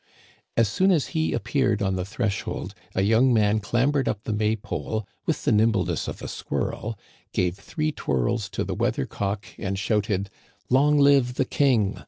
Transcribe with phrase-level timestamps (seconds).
[0.57, 4.55] As soon as he appeared on the threshold a young man clambered up the May
[4.55, 6.97] pole with the nimbleness of a squirrel,
[7.33, 10.31] gave three twirls to the weather cock, and shouted:"
[10.71, 11.99] Long live the King